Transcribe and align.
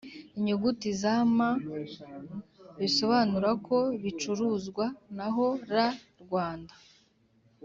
Inyuguti 0.37 0.87
za 1.01 1.13
M( 1.35 1.37
bisobanura 2.79 3.49
ko 3.67 3.77
bicuruzwa)naho 4.03 5.45
R 5.71 5.75
(Rwanda)) 6.25 6.73